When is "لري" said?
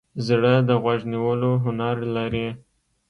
2.15-2.47